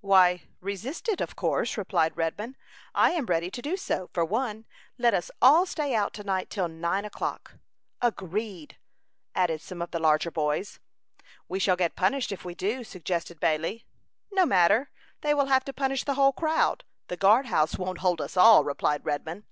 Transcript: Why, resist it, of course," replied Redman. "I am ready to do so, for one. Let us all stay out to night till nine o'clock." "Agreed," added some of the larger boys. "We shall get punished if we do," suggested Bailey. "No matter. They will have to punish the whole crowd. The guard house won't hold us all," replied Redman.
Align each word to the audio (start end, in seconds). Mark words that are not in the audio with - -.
Why, 0.00 0.44
resist 0.62 1.10
it, 1.10 1.20
of 1.20 1.36
course," 1.36 1.76
replied 1.76 2.16
Redman. 2.16 2.56
"I 2.94 3.10
am 3.10 3.26
ready 3.26 3.50
to 3.50 3.60
do 3.60 3.76
so, 3.76 4.08
for 4.14 4.24
one. 4.24 4.64
Let 4.96 5.12
us 5.12 5.30
all 5.42 5.66
stay 5.66 5.94
out 5.94 6.14
to 6.14 6.24
night 6.24 6.48
till 6.48 6.68
nine 6.68 7.04
o'clock." 7.04 7.56
"Agreed," 8.00 8.78
added 9.34 9.60
some 9.60 9.82
of 9.82 9.90
the 9.90 9.98
larger 9.98 10.30
boys. 10.30 10.80
"We 11.50 11.58
shall 11.58 11.76
get 11.76 11.96
punished 11.96 12.32
if 12.32 12.46
we 12.46 12.54
do," 12.54 12.82
suggested 12.82 13.38
Bailey. 13.38 13.84
"No 14.32 14.46
matter. 14.46 14.88
They 15.20 15.34
will 15.34 15.48
have 15.48 15.66
to 15.66 15.72
punish 15.74 16.04
the 16.04 16.14
whole 16.14 16.32
crowd. 16.32 16.84
The 17.08 17.18
guard 17.18 17.44
house 17.44 17.76
won't 17.76 17.98
hold 17.98 18.22
us 18.22 18.38
all," 18.38 18.64
replied 18.64 19.04
Redman. 19.04 19.44